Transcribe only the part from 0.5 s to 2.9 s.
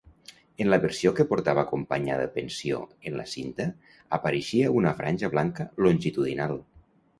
En la versió que portava acompanyada pensió